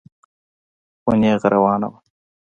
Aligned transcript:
خو 1.01 1.11
نېغه 1.21 1.47
روانه 1.53 1.87
وه. 1.91 1.99